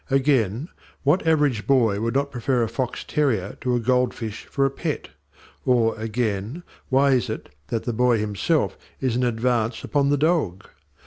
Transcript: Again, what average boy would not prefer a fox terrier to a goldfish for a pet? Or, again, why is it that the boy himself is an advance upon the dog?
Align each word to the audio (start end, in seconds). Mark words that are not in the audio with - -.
Again, 0.09 0.69
what 1.03 1.27
average 1.27 1.67
boy 1.67 2.01
would 2.01 2.15
not 2.15 2.31
prefer 2.31 2.63
a 2.63 2.67
fox 2.67 3.03
terrier 3.03 3.55
to 3.61 3.75
a 3.75 3.79
goldfish 3.79 4.45
for 4.45 4.65
a 4.65 4.71
pet? 4.71 5.09
Or, 5.63 5.95
again, 5.95 6.63
why 6.89 7.11
is 7.11 7.29
it 7.29 7.49
that 7.67 7.83
the 7.83 7.93
boy 7.93 8.17
himself 8.17 8.79
is 8.99 9.15
an 9.15 9.23
advance 9.23 9.83
upon 9.83 10.09
the 10.09 10.17
dog? 10.17 10.65